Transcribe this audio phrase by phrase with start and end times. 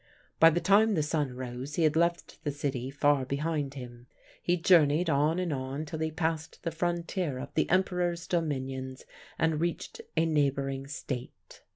[0.39, 4.07] "By the time the sun rose he had left the city far behind him.
[4.41, 9.05] He journeyed on and on till he passed the frontier of the Emperor's dominions
[9.37, 11.61] and reached a neighbouring State.